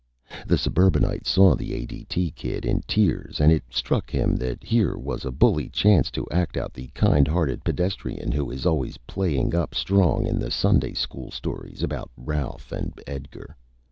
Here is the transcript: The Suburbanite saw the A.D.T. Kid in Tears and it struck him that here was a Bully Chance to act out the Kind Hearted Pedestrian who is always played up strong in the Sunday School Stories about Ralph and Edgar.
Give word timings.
The 0.47 0.57
Suburbanite 0.57 1.27
saw 1.27 1.53
the 1.53 1.75
A.D.T. 1.75 2.31
Kid 2.31 2.65
in 2.65 2.81
Tears 2.87 3.39
and 3.39 3.51
it 3.51 3.63
struck 3.69 4.09
him 4.09 4.35
that 4.37 4.63
here 4.63 4.97
was 4.97 5.25
a 5.25 5.31
Bully 5.31 5.69
Chance 5.69 6.09
to 6.17 6.25
act 6.31 6.57
out 6.57 6.73
the 6.73 6.87
Kind 6.95 7.27
Hearted 7.27 7.63
Pedestrian 7.63 8.31
who 8.31 8.49
is 8.49 8.65
always 8.65 8.97
played 9.05 9.53
up 9.53 9.75
strong 9.75 10.25
in 10.25 10.39
the 10.39 10.49
Sunday 10.49 10.93
School 10.95 11.29
Stories 11.29 11.83
about 11.83 12.09
Ralph 12.17 12.71
and 12.71 12.99
Edgar. 13.05 13.55